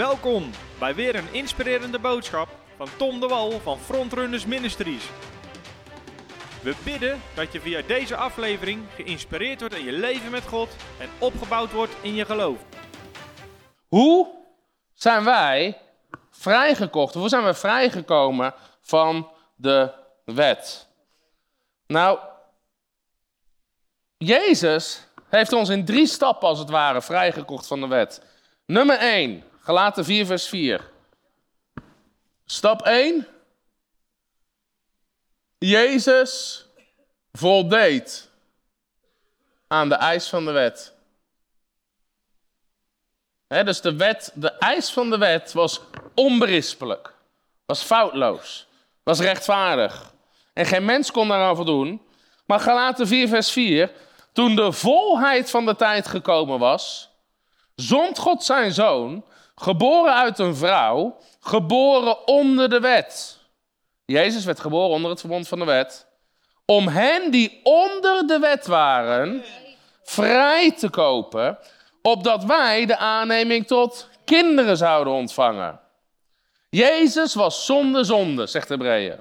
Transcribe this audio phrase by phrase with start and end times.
[0.00, 5.04] Welkom bij weer een inspirerende boodschap van Tom de Wal van Frontrunners Ministries.
[6.62, 10.68] We bidden dat je via deze aflevering geïnspireerd wordt in je leven met God
[10.98, 12.58] en opgebouwd wordt in je geloof.
[13.88, 14.28] Hoe
[14.94, 15.78] zijn wij
[16.30, 17.14] vrijgekocht?
[17.14, 19.92] Hoe zijn we vrijgekomen van de
[20.24, 20.88] wet?
[21.86, 22.18] Nou,
[24.16, 28.22] Jezus heeft ons in drie stappen als het ware vrijgekocht van de wet.
[28.66, 30.90] Nummer 1, Galaten 4 vers 4.
[32.44, 33.26] Stap 1.
[35.58, 36.64] Jezus
[37.32, 38.30] voldeed
[39.68, 40.94] aan de eis van de wet.
[43.46, 45.80] Dus de, wet, de eis van de wet was
[46.14, 47.14] onberispelijk,
[47.66, 48.66] was foutloos,
[49.02, 50.12] was rechtvaardig.
[50.52, 52.02] En geen mens kon daaraan voldoen.
[52.46, 53.92] Maar Galaten 4, vers 4,
[54.32, 57.10] toen de volheid van de tijd gekomen was,
[57.74, 59.24] zond God zijn zoon,
[59.60, 63.38] geboren uit een vrouw, geboren onder de wet.
[64.04, 66.06] Jezus werd geboren onder het verbond van de wet.
[66.64, 69.44] Om hen die onder de wet waren,
[70.02, 71.58] vrij te kopen,
[72.02, 75.80] opdat wij de aanneming tot kinderen zouden ontvangen.
[76.70, 79.20] Jezus was zonder zonde, zegt Hebreeën.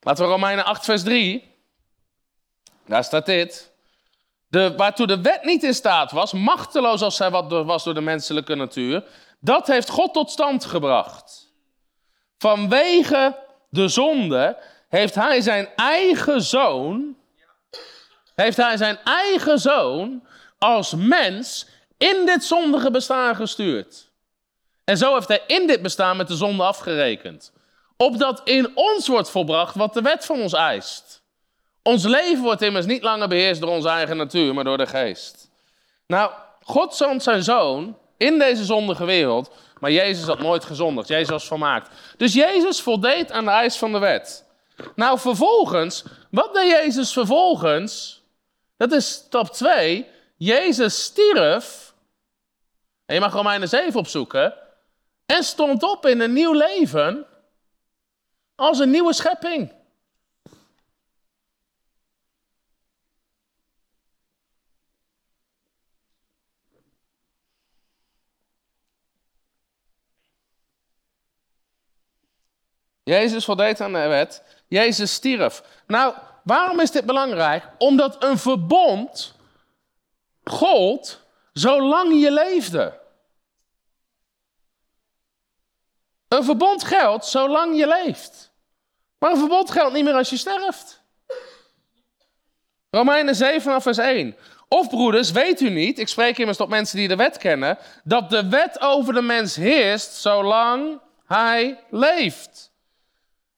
[0.00, 1.52] Laten we Romeinen 8, vers 3.
[2.86, 3.73] Daar staat dit.
[4.54, 8.00] De, waartoe de wet niet in staat was, machteloos als zij wat was door de
[8.00, 9.04] menselijke natuur,
[9.40, 11.52] dat heeft God tot stand gebracht.
[12.38, 13.36] Vanwege
[13.68, 14.56] de zonde
[14.88, 17.16] heeft hij zijn eigen zoon,
[18.34, 20.26] heeft hij zijn eigen zoon
[20.58, 21.66] als mens
[21.98, 24.10] in dit zondige bestaan gestuurd.
[24.84, 27.52] En zo heeft hij in dit bestaan met de zonde afgerekend.
[27.96, 31.23] Opdat in ons wordt volbracht wat de wet van ons eist.
[31.84, 35.50] Ons leven wordt immers niet langer beheerst door onze eigen natuur, maar door de geest.
[36.06, 36.30] Nou,
[36.62, 41.08] God zond zijn zoon in deze zondige wereld, maar Jezus had nooit gezondigd.
[41.08, 41.90] Jezus was volmaakt.
[42.16, 44.44] Dus Jezus voldeed aan de eis van de wet.
[44.94, 48.22] Nou, vervolgens, wat deed Jezus vervolgens?
[48.76, 50.06] Dat is stap 2.
[50.36, 51.94] Jezus stierf.
[53.06, 54.54] En je mag Romeinen 7 opzoeken.
[55.26, 57.26] En stond op in een nieuw leven.
[58.54, 59.72] Als een nieuwe schepping.
[73.04, 74.42] Jezus voldeed aan de wet.
[74.68, 75.62] Jezus stierf.
[75.86, 77.64] Nou, waarom is dit belangrijk?
[77.78, 79.34] Omdat een verbond
[80.44, 81.20] gold
[81.52, 83.00] zolang je leefde.
[86.28, 88.52] Een verbond geldt zolang je leeft.
[89.18, 91.02] Maar een verbond geldt niet meer als je sterft.
[92.90, 94.36] Romeinen 7 vers 1.
[94.68, 98.30] Of broeders, weet u niet, ik spreek immers tot mensen die de wet kennen, dat
[98.30, 102.72] de wet over de mens heerst zolang hij leeft.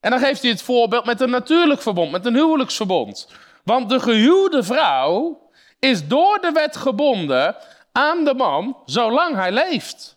[0.06, 3.28] En dan geeft hij het voorbeeld met een natuurlijk verbond, met een huwelijksverbond.
[3.64, 5.40] Want de gehuwde vrouw
[5.78, 7.56] is door de wet gebonden
[7.92, 10.16] aan de man zolang hij leeft.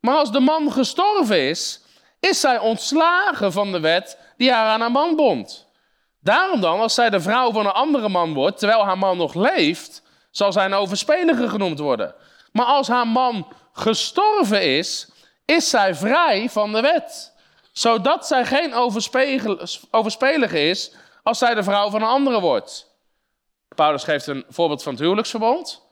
[0.00, 1.80] Maar als de man gestorven is,
[2.20, 5.66] is zij ontslagen van de wet die haar aan haar man bond.
[6.20, 9.34] Daarom dan, als zij de vrouw van een andere man wordt, terwijl haar man nog
[9.34, 12.14] leeft, zal zij een overspelige genoemd worden.
[12.52, 15.08] Maar als haar man gestorven is,
[15.44, 17.36] is zij vrij van de wet
[17.78, 18.74] zodat zij geen
[19.90, 22.96] overspelige is als zij de vrouw van een andere wordt.
[23.74, 25.82] Paulus geeft een voorbeeld van het huwelijksverbond.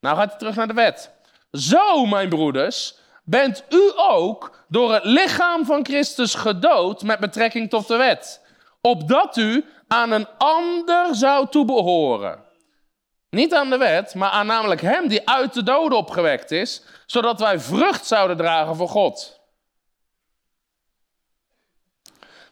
[0.00, 1.10] Nou gaat hij terug naar de wet.
[1.52, 2.94] Zo, mijn broeders,
[3.24, 8.40] bent u ook door het lichaam van Christus gedood met betrekking tot de wet.
[8.80, 12.44] Opdat u aan een ander zou toebehoren.
[13.30, 17.40] Niet aan de wet, maar aan namelijk hem die uit de doden opgewekt is, zodat
[17.40, 19.41] wij vrucht zouden dragen voor God.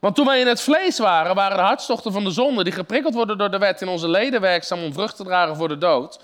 [0.01, 3.15] Want toen wij in het vlees waren, waren de hartstochten van de zonde, die geprikkeld
[3.15, 6.21] worden door de wet, in onze leden werkzaam om vrucht te dragen voor de dood.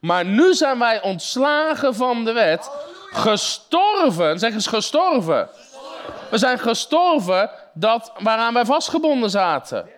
[0.00, 2.70] Maar nu zijn wij ontslagen van de wet,
[3.10, 5.48] gestorven, zeg eens gestorven.
[6.30, 9.88] We zijn gestorven dat, waaraan wij vastgebonden zaten.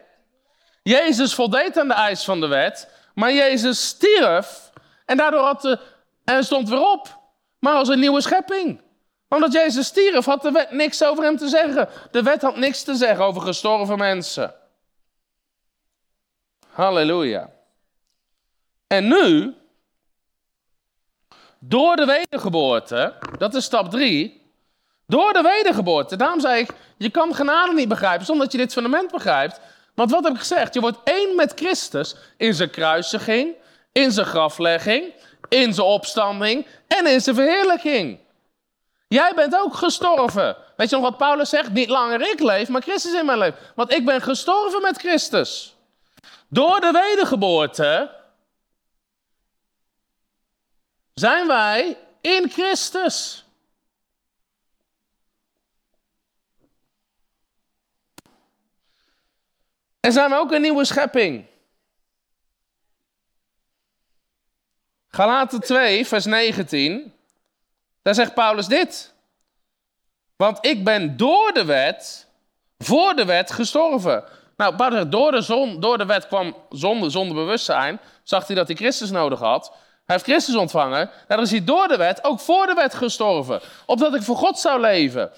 [0.82, 4.70] Jezus voldeed aan de eis van de wet, maar Jezus stierf
[5.06, 5.78] en daardoor had de,
[6.24, 7.18] en stond weer op,
[7.58, 8.81] maar als een nieuwe schepping
[9.34, 11.88] omdat Jezus stierf, had de wet niks over hem te zeggen.
[12.10, 14.54] De wet had niks te zeggen over gestorven mensen.
[16.68, 17.50] Halleluja.
[18.86, 19.54] En nu,
[21.58, 24.40] door de wedergeboorte, dat is stap 3.
[25.06, 28.72] Door de wedergeboorte, daarom zei ik, je kan genade niet begrijpen zonder dat je dit
[28.72, 29.60] fundament begrijpt.
[29.94, 30.74] Want wat heb ik gezegd?
[30.74, 33.54] Je wordt één met Christus in zijn kruisiging,
[33.92, 35.12] in zijn graflegging,
[35.48, 38.18] in zijn opstanding en in zijn verheerlijking.
[39.12, 40.56] Jij bent ook gestorven.
[40.76, 41.72] Weet je nog wat Paulus zegt?
[41.72, 43.58] Niet langer ik leef, maar Christus in mijn leven.
[43.74, 45.76] Want ik ben gestorven met Christus.
[46.48, 48.20] Door de wedergeboorte
[51.14, 53.44] zijn wij in Christus.
[60.00, 61.46] En zijn we ook een nieuwe schepping.
[65.08, 67.11] Galaten 2, vers 19.
[68.02, 69.14] Daar zegt Paulus dit.
[70.36, 72.28] Want ik ben door de wet,
[72.78, 74.24] voor de wet gestorven.
[74.56, 78.00] Nou, Paulus zegt, door de, zon, door de wet kwam zonde, zonder bewustzijn.
[78.22, 79.68] Zag hij dat hij Christus nodig had.
[80.04, 81.10] Hij heeft Christus ontvangen.
[81.28, 83.60] Dan is hij door de wet, ook voor de wet gestorven.
[83.86, 85.30] Opdat ik voor God zou leven.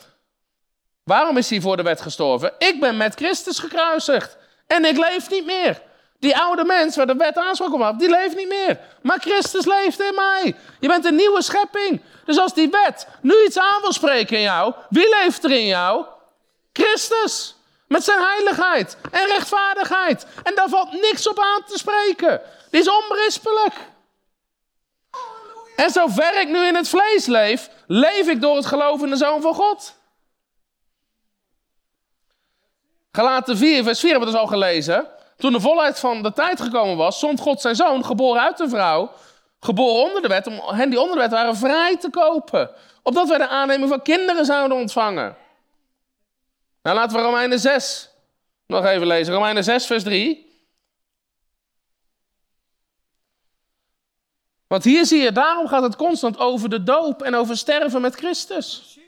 [1.04, 2.52] Waarom is hij voor de wet gestorven?
[2.58, 4.36] Ik ben met Christus gekruisigd.
[4.66, 5.82] En ik leef niet meer.
[6.24, 8.78] Die oude mens waar de wet aanspraak op had, die leeft niet meer.
[9.02, 10.56] Maar Christus leeft in mij.
[10.80, 12.00] Je bent een nieuwe schepping.
[12.24, 15.66] Dus als die wet nu iets aan wil spreken in jou, wie leeft er in
[15.66, 16.04] jou?
[16.72, 17.56] Christus.
[17.86, 20.26] Met zijn heiligheid en rechtvaardigheid.
[20.42, 22.40] En daar valt niks op aan te spreken.
[22.70, 23.74] Die is onberispelijk.
[25.76, 29.16] En zover ik nu in het vlees leef, leef ik door het geloof in de
[29.16, 29.94] Zoon van God.
[33.12, 35.12] Gelaten 4, vers 4 hebben we dus al gelezen.
[35.44, 38.68] Toen de volheid van de tijd gekomen was, zond God zijn zoon, geboren uit een
[38.68, 39.12] vrouw,
[39.60, 42.70] geboren onder de wet, om hen die onder de wet waren vrij te kopen.
[43.02, 45.36] Opdat wij de aanneming van kinderen zouden ontvangen.
[46.82, 48.10] Nou, laten we Romeinen 6
[48.66, 49.34] nog even lezen.
[49.34, 50.52] Romeinen 6, vers 3.
[54.66, 58.14] Want hier zie je, daarom gaat het constant over de doop en over sterven met
[58.14, 58.98] Christus.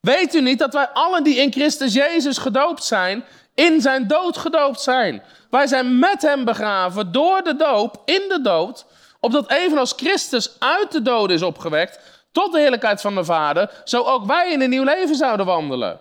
[0.00, 3.24] Weet u niet dat wij allen die in Christus Jezus gedoopt zijn,
[3.58, 5.22] in zijn dood gedoopt zijn?
[5.50, 8.86] Wij zijn met hem begraven door de doop, in de dood,
[9.20, 12.00] opdat evenals Christus uit de dood is opgewekt,
[12.32, 16.00] tot de heerlijkheid van de Vader, zo ook wij in een nieuw leven zouden wandelen.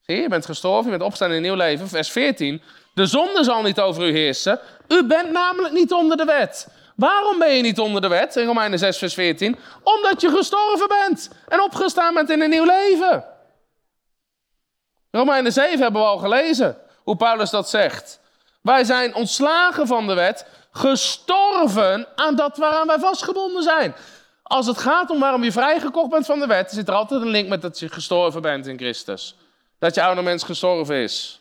[0.00, 1.88] Zie je, je bent gestorven, je bent opgestaan in een nieuw leven.
[1.88, 2.62] Vers 14.
[2.94, 4.60] De zonde zal niet over u heersen.
[4.88, 6.68] U bent namelijk niet onder de wet.
[6.96, 8.36] Waarom ben je niet onder de wet?
[8.36, 9.56] In Romeinen 6, vers 14.
[9.82, 13.31] Omdat je gestorven bent en opgestaan bent in een nieuw leven.
[15.12, 18.20] Romeinen 7 hebben we al gelezen, hoe Paulus dat zegt.
[18.62, 23.94] Wij zijn ontslagen van de wet, gestorven aan dat waaraan wij vastgebonden zijn.
[24.42, 27.28] Als het gaat om waarom je vrijgekocht bent van de wet, zit er altijd een
[27.28, 29.36] link met dat je gestorven bent in Christus.
[29.78, 31.40] Dat je oude mens gestorven is.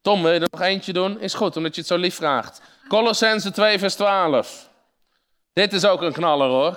[0.00, 1.20] Tom, wil je er nog eentje doen?
[1.20, 2.60] Is goed, omdat je het zo lief vraagt.
[2.88, 4.68] Colossense 2, vers 12.
[5.52, 6.76] Dit is ook een knaller hoor.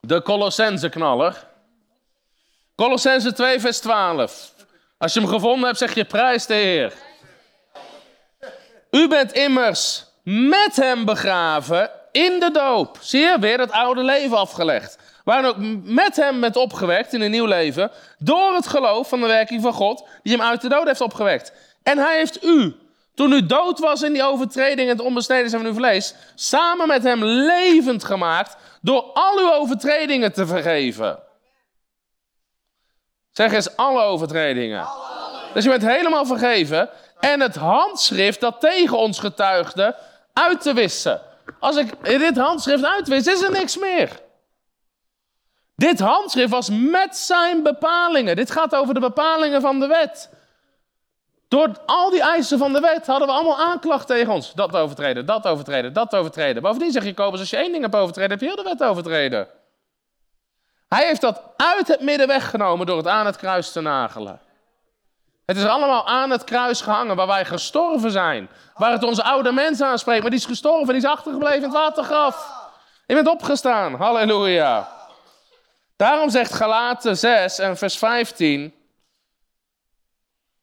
[0.00, 1.46] De Colossense knaller.
[2.76, 4.54] Colossense 2, vers 12.
[4.98, 6.92] Als je hem gevonden hebt, zeg je prijs de Heer.
[8.90, 12.98] U bent immers met hem begraven in de doop.
[13.00, 14.98] Zie je, weer het oude leven afgelegd.
[15.24, 17.90] Waar ook met hem bent opgewekt in een nieuw leven.
[18.18, 21.52] Door het geloof van de werking van God, die hem uit de dood heeft opgewekt.
[21.82, 22.76] En hij heeft u,
[23.14, 26.88] toen u dood was in die overtreding en het onbesneden zijn van uw vlees, samen
[26.88, 31.24] met hem levend gemaakt door al uw overtredingen te vergeven.
[33.36, 34.86] Zeg eens alle overtredingen.
[35.54, 36.88] Dus je bent helemaal vergeven
[37.20, 39.96] en het handschrift dat tegen ons getuigde
[40.32, 41.20] uit te wissen.
[41.60, 44.10] Als ik dit handschrift uitwis, is er niks meer.
[45.74, 48.36] Dit handschrift was met zijn bepalingen.
[48.36, 50.30] Dit gaat over de bepalingen van de wet.
[51.48, 54.52] Door al die eisen van de wet hadden we allemaal aanklacht tegen ons.
[54.52, 56.62] Dat overtreden, dat overtreden, dat overtreden.
[56.62, 58.82] Bovendien zeg je, Kobus, als je één ding hebt overtreden, heb je heel de wet
[58.82, 59.48] overtreden.
[60.88, 64.40] Hij heeft dat uit het midden weggenomen door het aan het kruis te nagelen.
[65.46, 68.48] Het is allemaal aan het kruis gehangen waar wij gestorven zijn.
[68.74, 71.72] Waar het onze oude mens aanspreekt, maar die is gestorven, die is achtergebleven in het
[71.72, 72.64] watergraf.
[73.06, 74.88] Je bent opgestaan, halleluja.
[75.96, 78.74] Daarom zegt Galaten 6 en vers 15.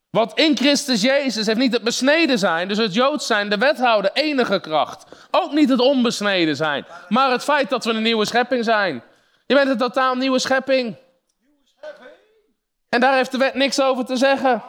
[0.10, 4.12] Want in Christus Jezus heeft niet het besneden zijn, dus het Joods zijn, de wethouder
[4.14, 5.06] enige kracht.
[5.32, 9.04] Ook niet het onbesneden zijn, maar het feit dat we een nieuwe schepping zijn.
[9.46, 10.96] Je bent een totaal nieuwe schepping.
[12.90, 14.64] En daar heeft de wet niks over te zeggen.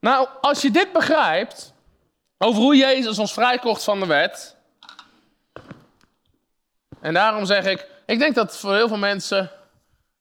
[0.00, 1.74] Nou, als je dit begrijpt,
[2.38, 4.56] over hoe Jezus ons vrijkocht van de wet.
[7.00, 9.50] En daarom zeg ik, ik denk dat voor heel veel mensen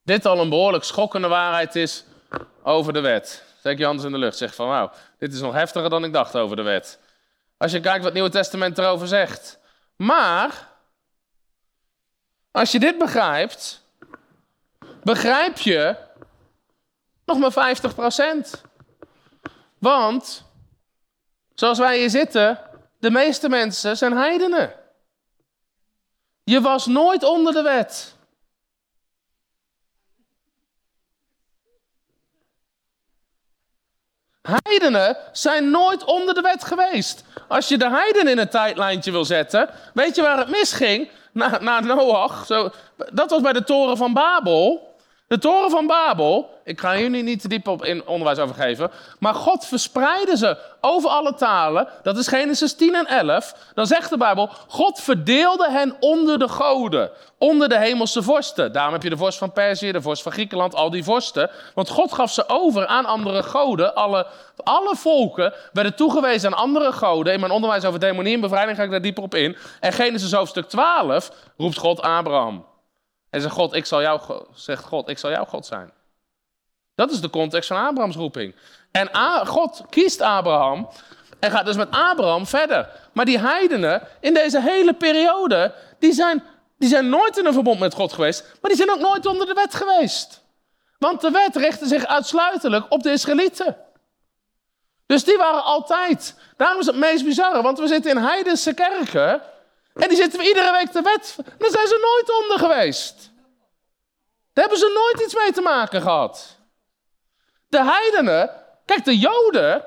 [0.04, 2.04] dit al een behoorlijk schokkende waarheid is
[2.64, 3.44] over de wet.
[3.62, 6.14] Zeg je anders in de lucht, zeg van wauw, dit is nog heftiger dan ik
[6.14, 7.00] dacht over de wet.
[7.58, 9.60] Als je kijkt wat het Nieuwe Testament erover zegt.
[9.96, 10.69] Maar,
[12.52, 13.84] als je dit begrijpt,
[15.04, 15.96] begrijp je
[17.26, 18.62] nog maar 50%.
[19.78, 20.44] Want,
[21.54, 22.60] zoals wij hier zitten,
[23.00, 24.74] de meeste mensen zijn heidenen.
[26.44, 28.16] Je was nooit onder de wet.
[34.64, 37.24] Heidenen zijn nooit onder de wet geweest.
[37.48, 41.10] Als je de heiden in een tijdlijntje wil zetten, weet je waar het misging?
[41.32, 42.72] Na, na Noach, zo,
[43.12, 44.89] dat was bij de toren van Babel.
[45.30, 48.92] De toren van Babel, ik ga hier niet te diep op in onderwijs over geven,
[49.20, 51.88] maar God verspreidde ze over alle talen.
[52.04, 53.56] Dat is Genesis 10 en 11.
[53.74, 58.72] Dan zegt de Bijbel, God verdeelde hen onder de goden, onder de hemelse vorsten.
[58.72, 61.50] Daarom heb je de vorst van Perzië, de vorst van Griekenland, al die vorsten.
[61.74, 63.96] Want God gaf ze over aan andere goden.
[63.96, 64.28] Alle,
[64.64, 67.34] alle volken werden toegewezen aan andere goden.
[67.34, 69.58] In mijn onderwijs over demonie en bevrijding ga ik daar dieper op in.
[69.80, 72.66] En Genesis hoofdstuk 12 roept God Abraham.
[73.30, 75.92] En zegt God, ik zal jou, zegt God, ik zal jouw God zijn.
[76.96, 78.56] Dat is de context van Abrahams roeping.
[78.92, 79.16] En
[79.48, 80.90] God kiest Abraham
[81.40, 82.90] en gaat dus met Abraham verder.
[83.14, 86.44] Maar die heidenen in deze hele periode, die zijn,
[86.78, 89.48] die zijn nooit in een verbond met God geweest, maar die zijn ook nooit onder
[89.48, 90.44] de wet geweest.
[90.98, 93.78] Want de wet richtte zich uitsluitelijk op de Israëlieten.
[95.06, 96.36] Dus die waren altijd.
[96.58, 99.42] Daarom is het meest bizarre, want we zitten in heidense kerken
[100.00, 101.36] en die zitten we iedere week de wet.
[101.58, 103.32] Daar zijn ze nooit onder geweest.
[104.54, 106.58] Daar hebben ze nooit iets mee te maken gehad.
[107.68, 108.50] De heidenen,
[108.86, 109.84] kijk, de Joden,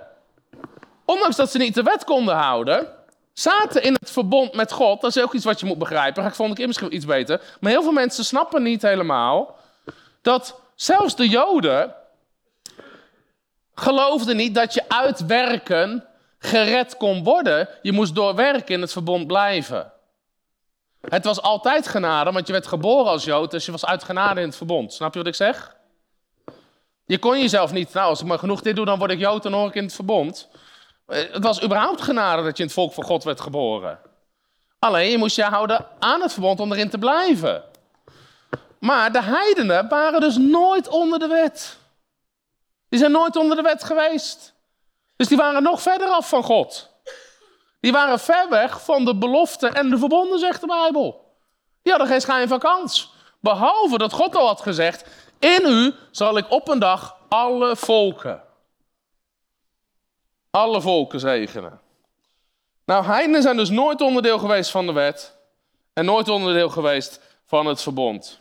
[1.05, 2.89] ondanks dat ze niet de wet konden houden,
[3.33, 5.01] zaten in het verbond met God.
[5.01, 6.25] Dat is ook iets wat je moet begrijpen.
[6.25, 7.41] Ik volgende keer misschien iets beter.
[7.61, 9.59] Maar heel veel mensen snappen niet helemaal
[10.23, 11.95] dat zelfs de Joden
[13.75, 16.07] geloofden niet dat je uit werken
[16.39, 17.69] gered kon worden.
[17.83, 19.92] Je moest door werken in het verbond blijven.
[21.09, 24.41] Het was altijd genade, want je werd geboren als Jood, dus je was uit genade
[24.41, 24.93] in het verbond.
[24.93, 25.77] Snap je wat ik zeg?
[27.07, 29.45] Je kon jezelf niet, nou, als ik maar genoeg dit doe, dan word ik Jood
[29.45, 30.49] en hoor ik in het verbond.
[31.07, 33.99] Eh, het was überhaupt genade dat je in het volk van God werd geboren.
[34.79, 37.63] Alleen, je moest je houden aan het verbond om erin te blijven.
[38.79, 41.79] Maar de heidenen waren dus nooit onder de wet.
[42.89, 44.55] Die zijn nooit onder de wet geweest.
[45.17, 46.92] Dus die waren nog verder af van God.
[47.83, 51.35] Die waren ver weg van de belofte en de verbonden, zegt de Bijbel.
[51.83, 53.13] Die hadden geen schijn van kans.
[53.41, 55.05] Behalve dat God al had gezegd:
[55.39, 58.43] In u zal ik op een dag alle volken,
[60.51, 61.81] alle volken zegenen.
[62.85, 65.37] Nou, heidenen zijn dus nooit onderdeel geweest van de wet
[65.93, 68.41] en nooit onderdeel geweest van het verbond.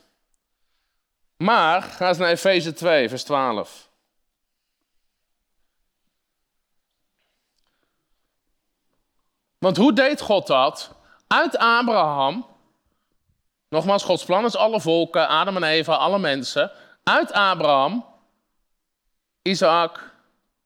[1.38, 3.90] Maar, ga eens naar Efeze 2, vers 12.
[9.62, 10.92] Want hoe deed God dat?
[11.28, 12.46] Uit Abraham,
[13.70, 16.72] nogmaals, Gods plan is alle volken, Adam en Eva, alle mensen.
[17.04, 18.06] Uit Abraham,
[19.42, 20.14] Isaac,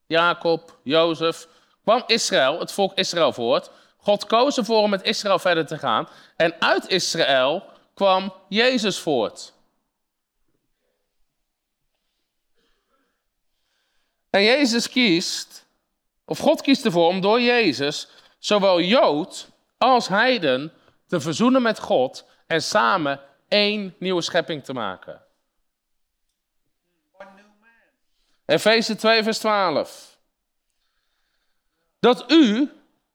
[0.07, 1.47] Jacob, Jozef,
[1.83, 3.71] kwam Israël, het volk Israël voort.
[3.97, 6.07] God koos ervoor om met Israël verder te gaan.
[6.35, 9.53] En uit Israël kwam Jezus voort.
[14.29, 15.65] En Jezus kiest,
[16.25, 18.07] of God kiest ervoor om door Jezus
[18.45, 20.71] zowel Jood als heiden
[21.07, 25.21] te verzoenen met God en samen één nieuwe schepping te maken.
[28.45, 30.17] Efeze 2, vers 12.
[31.99, 32.71] Dat u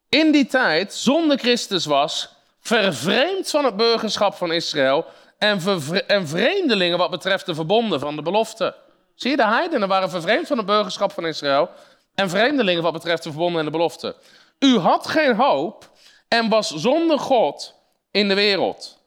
[0.09, 5.07] in die tijd zonder Christus was, vervreemd van het burgerschap van Israël
[5.39, 5.61] en,
[6.07, 8.77] en vreemdelingen wat betreft de verbonden van de belofte.
[9.15, 11.71] Zie je, de heidenen waren vervreemd van het burgerschap van Israël
[12.15, 14.17] en vreemdelingen wat betreft de verbonden en de belofte.
[14.61, 15.91] U had geen hoop
[16.29, 17.75] en was zonder God
[18.11, 18.99] in de wereld.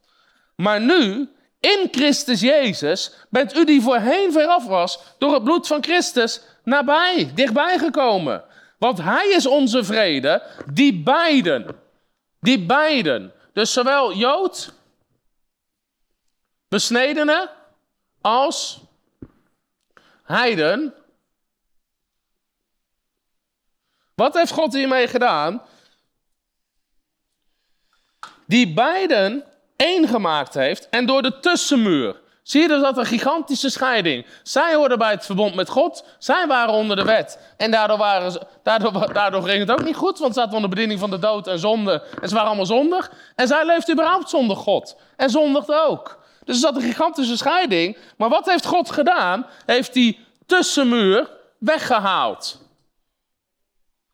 [0.55, 1.29] Maar nu,
[1.59, 7.31] in Christus Jezus, bent u die voorheen veraf was, door het bloed van Christus nabij,
[7.35, 8.43] dichtbij gekomen.
[8.77, 11.75] Want Hij is onze vrede, die beiden,
[12.39, 14.73] die beiden, dus zowel Jood,
[16.67, 17.49] besnedene,
[18.21, 18.79] als
[20.23, 20.93] heiden,
[24.15, 25.61] Wat heeft God hiermee gedaan?
[28.47, 29.43] Die beiden
[29.75, 32.21] één gemaakt heeft en door de tussenmuur.
[32.43, 34.25] Zie je dus dat een gigantische scheiding.
[34.43, 37.39] Zij hoorden bij het verbond met God, zij waren onder de wet.
[37.57, 40.69] En daardoor, waren ze, daardoor, daardoor ging het ook niet goed, want ze zaten onder
[40.69, 42.03] bediening van de dood en zonde.
[42.21, 43.11] En ze waren allemaal zondig.
[43.35, 44.95] En zij leefden überhaupt zonder God.
[45.15, 46.19] En zondigde ook.
[46.43, 47.97] Dus er zat een gigantische scheiding.
[48.17, 49.45] Maar wat heeft God gedaan?
[49.65, 52.62] Heeft die tussenmuur weggehaald.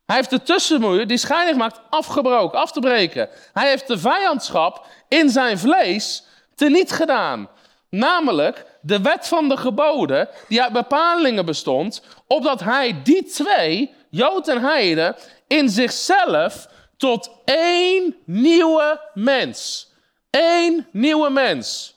[0.09, 3.29] Hij heeft de tussenmuur die scheiding maakt afgebroken, af te breken.
[3.53, 6.23] Hij heeft de vijandschap in zijn vlees
[6.55, 7.49] teniet gedaan.
[7.89, 14.47] Namelijk de wet van de geboden, die uit bepalingen bestond, opdat hij die twee, Jood
[14.47, 15.15] en Heide,
[15.47, 19.91] in zichzelf tot één nieuwe mens.
[20.29, 21.95] Eén nieuwe mens.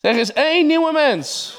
[0.00, 1.54] Zeg eens één nieuwe mens.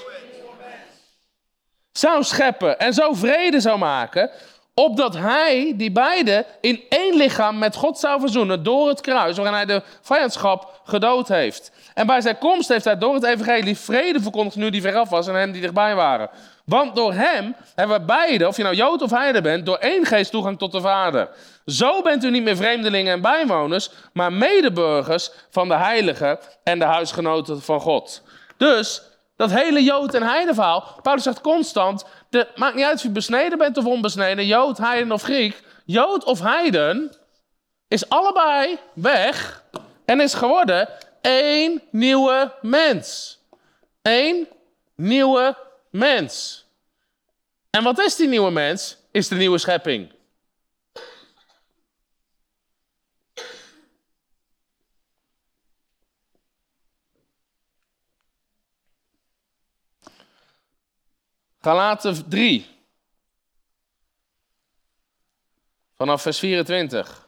[1.98, 4.30] Zou scheppen en zo vrede zou maken,
[4.74, 9.56] opdat hij die beide in één lichaam met God zou verzoenen door het kruis, waarin
[9.56, 11.72] hij de vijandschap gedood heeft.
[11.94, 15.28] En bij zijn komst heeft hij door het evangelie vrede verkondigd nu die veraf was
[15.28, 16.30] en hen die dichtbij waren.
[16.66, 20.06] Want door hem hebben we beide, of je nou Jood of Heide bent, door één
[20.06, 21.30] geest toegang tot de Vader.
[21.66, 26.86] Zo bent u niet meer vreemdelingen en bijwoners, maar medeburgers van de heiligen en de
[26.86, 28.22] huisgenoten van God.
[28.58, 29.02] Dus
[29.38, 33.10] dat hele Jood en Heide verhaal, Paulus zegt constant, het maakt niet uit of je
[33.10, 35.64] besneden bent of onbesneden, Jood, Heiden of Griek.
[35.86, 37.16] Jood of Heiden
[37.88, 39.64] is allebei weg
[40.06, 40.90] en is geworden
[41.22, 43.38] één nieuwe mens.
[44.02, 44.48] Eén
[44.96, 45.58] nieuwe
[45.92, 46.66] mens.
[47.70, 48.98] En wat is die nieuwe mens?
[49.12, 50.12] Is de nieuwe schepping.
[61.68, 62.66] Galaten 3.
[65.96, 67.28] Vanaf vers 24.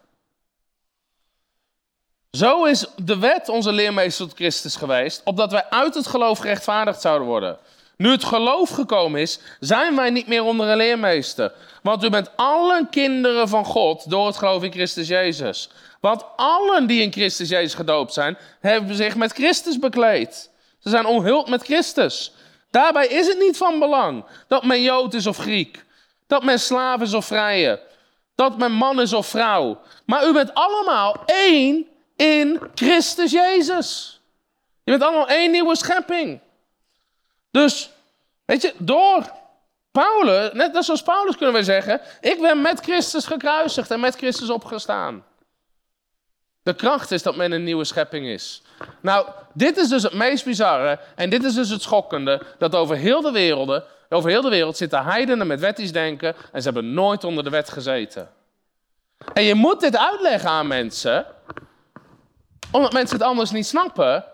[2.31, 7.01] Zo is de wet onze leermeester tot Christus geweest, opdat wij uit het geloof gerechtvaardigd
[7.01, 7.57] zouden worden.
[7.97, 11.53] Nu het geloof gekomen is, zijn wij niet meer onder een leermeester.
[11.83, 15.69] Want u bent allen kinderen van God door het geloof in Christus Jezus.
[15.99, 20.49] Want allen die in Christus Jezus gedoopt zijn, hebben zich met Christus bekleed.
[20.79, 22.33] Ze zijn omhuld met Christus.
[22.71, 25.85] Daarbij is het niet van belang dat men Jood is of Griek,
[26.27, 27.81] dat men slaaf is of vrije,
[28.35, 29.81] dat men man is of vrouw.
[30.05, 34.19] Maar u bent allemaal één in Christus Jezus.
[34.83, 36.39] Je bent allemaal één nieuwe schepping.
[37.51, 37.89] Dus,
[38.45, 39.31] weet je, door
[39.91, 44.49] Paulus, net zoals Paulus kunnen we zeggen, ik ben met Christus gekruisigd en met Christus
[44.49, 45.25] opgestaan.
[46.69, 48.61] De kracht is dat men een nieuwe schepping is.
[49.01, 52.95] Nou, dit is dus het meest bizarre en dit is dus het schokkende, dat over
[52.95, 56.93] heel de wereld, over heel de wereld zitten heidenen met wettisch denken en ze hebben
[56.93, 58.29] nooit onder de wet gezeten.
[59.33, 61.25] En je moet dit uitleggen aan mensen,
[62.71, 64.25] omdat mensen het anders niet snappen.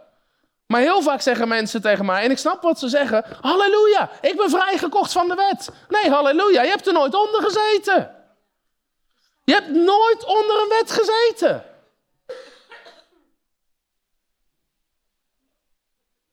[0.67, 4.37] Maar heel vaak zeggen mensen tegen mij, en ik snap wat ze zeggen: Halleluja, ik
[4.37, 5.69] ben vrijgekocht van de wet.
[5.89, 8.15] Nee, halleluja, je hebt er nooit onder gezeten.
[9.43, 11.63] Je hebt nooit onder een wet gezeten.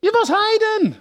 [0.03, 1.01] Je was heiden.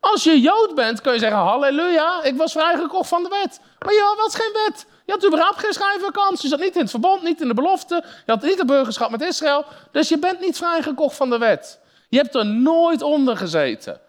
[0.00, 3.60] Als je Jood bent, kun je zeggen: Halleluja, ik was vrijgekocht van de wet.
[3.78, 4.86] Maar je was geen wet.
[5.06, 6.42] Je had überhaupt geen schrijfvakantie.
[6.42, 8.04] Je zat niet in het verbond, niet in de belofte.
[8.26, 9.64] Je had niet de burgerschap met Israël.
[9.92, 11.80] Dus je bent niet vrijgekocht van de wet.
[12.08, 14.00] Je hebt er nooit onder gezeten.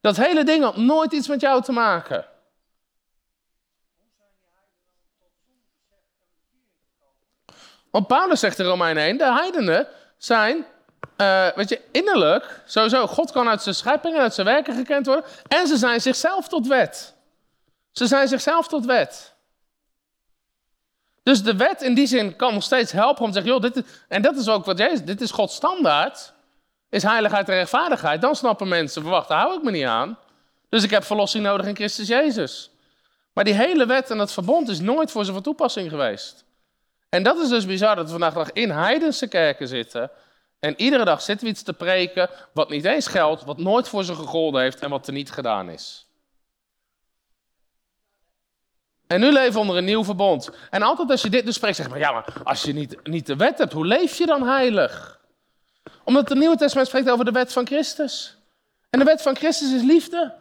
[0.00, 2.26] Dat hele ding had nooit iets met jou te maken.
[7.90, 10.66] Want Paulus zegt in Romein 1, de heidenen zijn,
[11.20, 15.06] uh, weet je, innerlijk, sowieso, God kan uit zijn schepping en uit zijn werken gekend
[15.06, 15.24] worden.
[15.48, 17.14] En ze zijn zichzelf tot wet.
[17.92, 19.34] Ze zijn zichzelf tot wet.
[21.22, 23.76] Dus de wet in die zin kan nog steeds helpen om te zeggen, joh, dit
[23.76, 26.32] is, en dat is ook wat Jezus, dit is Gods standaard,
[26.88, 28.20] is heiligheid en rechtvaardigheid.
[28.20, 30.18] Dan snappen mensen, verwacht, daar hou ik me niet aan.
[30.68, 32.70] Dus ik heb verlossing nodig in Christus Jezus.
[33.32, 36.44] Maar die hele wet en dat verbond is nooit voor ze van toepassing geweest.
[37.08, 40.10] En dat is dus bizar dat we vandaag nog in heidense kerken zitten.
[40.58, 44.04] En iedere dag zitten we iets te preken wat niet eens geldt, wat nooit voor
[44.04, 46.06] ze gegolden heeft en wat er niet gedaan is.
[49.06, 50.50] En nu leven we onder een nieuw verbond.
[50.70, 53.26] En altijd als je dit dus spreekt, zeg maar, ja, maar als je niet, niet
[53.26, 55.20] de wet hebt, hoe leef je dan heilig?
[56.04, 58.36] Omdat het Nieuwe Testament spreekt over de wet van Christus.
[58.90, 60.34] En de wet van Christus is liefde.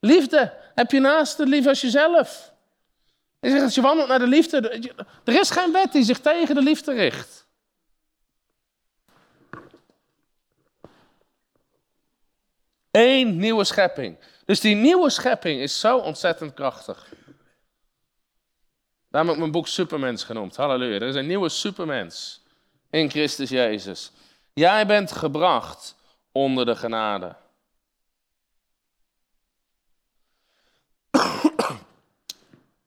[0.00, 0.52] Liefde.
[0.74, 2.52] Heb je naast de lief als jezelf.
[3.40, 4.58] Je zegt, als je wandelt naar de liefde,
[5.24, 7.41] er is geen wet die zich tegen de liefde richt.
[12.92, 14.18] Eén nieuwe schepping.
[14.44, 17.12] Dus die nieuwe schepping is zo ontzettend krachtig.
[19.08, 20.56] Daarom heb ik mijn boek Supermens genoemd.
[20.56, 20.94] Halleluja.
[20.94, 22.42] Er is een nieuwe supermens
[22.90, 24.12] in Christus Jezus.
[24.52, 25.96] Jij bent gebracht
[26.32, 27.36] onder de genade.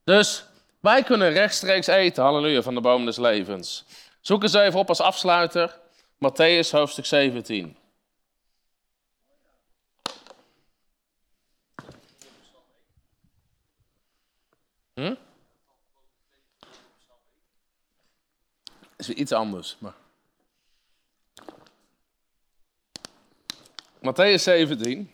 [0.03, 0.45] Dus
[0.79, 3.85] wij kunnen rechtstreeks eten, halleluja, van de boom des levens.
[4.21, 5.79] Zoek eens even op als afsluiter,
[6.15, 7.77] Matthäus hoofdstuk 17.
[19.09, 19.75] Is iets anders.
[19.79, 19.93] Maar...
[23.99, 25.11] Matthäus 17.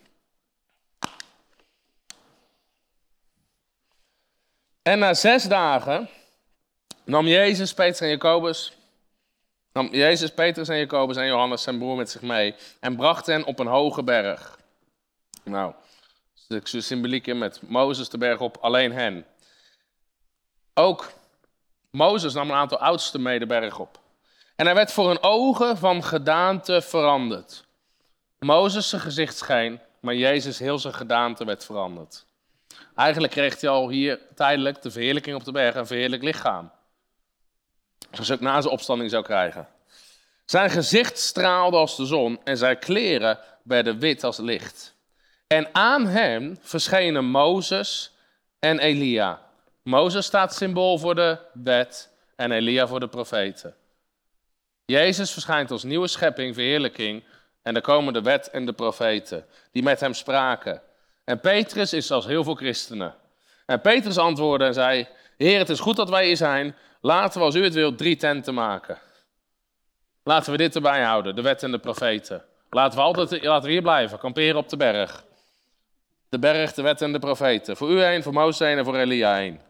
[4.82, 6.08] En na zes dagen
[7.04, 8.76] nam Jezus, Petrus en Jacobus,
[9.72, 13.44] nam Jezus, Petrus en Jacobus en Johannes zijn broer met zich mee en bracht hen
[13.44, 14.58] op een hoge berg.
[15.44, 15.74] Nou,
[16.34, 19.26] stuk symboliek met Mozes de berg op, alleen hen.
[20.74, 21.12] Ook
[21.92, 24.00] Mozes nam een aantal oudsten mee de berg op.
[24.56, 27.64] En hij werd voor hun ogen van gedaante veranderd.
[28.38, 32.24] Mozes zijn gezicht scheen, maar Jezus heel zijn gedaante werd veranderd.
[32.94, 36.70] Eigenlijk kreeg hij al hier tijdelijk de verheerlijking op de berg, een verheerlijk lichaam.
[38.10, 39.68] Zoals hij ook na zijn opstanding zou krijgen.
[40.44, 44.94] Zijn gezicht straalde als de zon en zijn kleren werden wit als licht.
[45.46, 48.12] En aan hem verschenen Mozes
[48.58, 49.40] en Elia.
[49.82, 53.74] Mozes staat symbool voor de wet en Elia voor de profeten.
[54.84, 57.24] Jezus verschijnt als nieuwe schepping, verheerlijking.
[57.62, 60.82] En er komen de wet en de profeten die met hem spraken.
[61.24, 63.14] En Petrus is als heel veel christenen.
[63.66, 66.76] En Petrus antwoordde en zei: Heer, het is goed dat wij hier zijn.
[67.00, 68.98] Laten we, als u het wilt, drie tenten maken.
[70.24, 72.44] Laten we dit erbij houden, de wet en de profeten.
[72.70, 75.24] Laten we, altijd, laten hier blijven, kamperen op de berg.
[76.28, 77.76] De berg, de wet en de profeten.
[77.76, 79.60] Voor u heen, voor Mozes heen en voor Elia heen.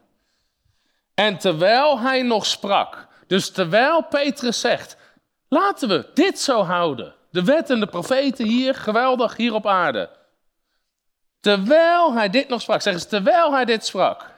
[1.13, 4.97] En terwijl hij nog sprak, dus terwijl Petrus zegt,
[5.47, 7.13] laten we dit zo houden.
[7.31, 10.09] De wet en de profeten hier, geweldig, hier op aarde.
[11.39, 14.31] Terwijl hij dit nog sprak, zeg eens, terwijl hij dit sprak.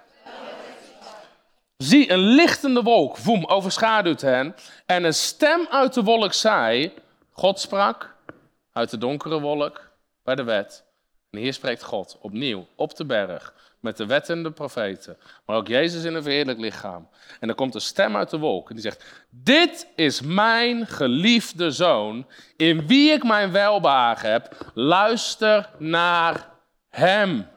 [1.78, 4.56] Zie, een lichtende wolk, voem, overschaduwt hen.
[4.86, 6.94] En een stem uit de wolk zei,
[7.32, 8.16] God sprak
[8.72, 9.92] uit de donkere wolk
[10.24, 10.86] bij de wet.
[11.32, 13.54] En hier spreekt God opnieuw op de berg
[13.86, 17.10] met de wet en de profeten, maar ook Jezus in een verheerlijk lichaam.
[17.40, 21.72] En er komt een stem uit de wolk en die zegt, dit is mijn geliefde
[21.72, 24.72] zoon, in wie ik mijn welbehagen heb.
[24.74, 26.50] Luister naar
[26.90, 27.48] hem.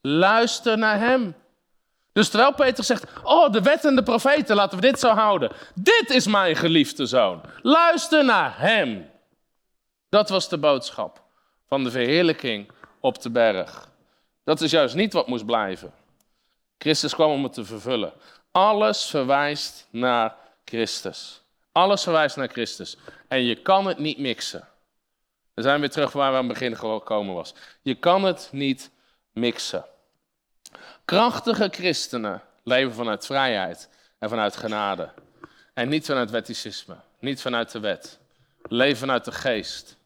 [0.00, 1.34] Luister naar hem.
[2.12, 5.52] Dus terwijl Peter zegt, oh de wet en de profeten, laten we dit zo houden.
[5.74, 7.40] Dit is mijn geliefde zoon.
[7.62, 9.10] Luister naar hem.
[10.08, 11.23] Dat was de boodschap
[11.66, 13.88] van de verheerlijking op de berg.
[14.44, 15.92] Dat is juist niet wat moest blijven.
[16.78, 18.12] Christus kwam om het te vervullen.
[18.50, 21.42] Alles verwijst naar Christus.
[21.72, 22.96] Alles verwijst naar Christus.
[23.28, 24.68] En je kan het niet mixen.
[25.54, 27.54] We zijn weer terug waar we aan het begin gekomen was.
[27.82, 28.90] Je kan het niet
[29.32, 29.84] mixen.
[31.04, 35.12] Krachtige christenen leven vanuit vrijheid en vanuit genade.
[35.74, 38.18] En niet vanuit wetticisme, niet vanuit de wet.
[38.62, 39.96] Leven vanuit de geest.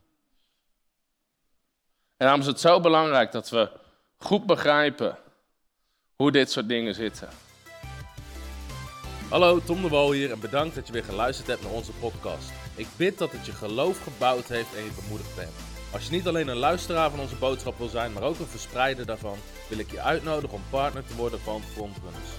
[2.18, 3.70] En daarom is het zo belangrijk dat we
[4.16, 5.18] goed begrijpen
[6.16, 7.28] hoe dit soort dingen zitten.
[9.28, 12.50] Hallo, Tom de Wol hier en bedankt dat je weer geluisterd hebt naar onze podcast.
[12.74, 15.52] Ik bid dat het je geloof gebouwd heeft en je bemoedigd bent.
[15.92, 19.06] Als je niet alleen een luisteraar van onze boodschap wil zijn, maar ook een verspreider
[19.06, 22.30] daarvan, wil ik je uitnodigen om partner te worden van Frontrunners.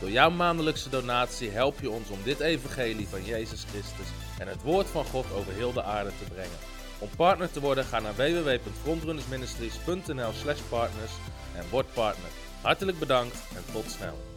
[0.00, 4.08] Door jouw maandelijkse donatie help je ons om dit evangelie van Jezus Christus
[4.38, 6.73] en het woord van God over heel de aarde te brengen.
[6.98, 11.12] Om partner te worden ga naar www.frontrunnersministries.nl slash partners
[11.56, 12.30] en word partner.
[12.60, 14.33] Hartelijk bedankt en tot snel.